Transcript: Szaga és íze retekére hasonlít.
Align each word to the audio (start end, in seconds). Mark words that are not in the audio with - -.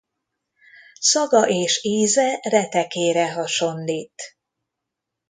Szaga 0.99 1.47
és 1.47 1.83
íze 1.83 2.39
retekére 2.49 3.31
hasonlít. 3.31 4.21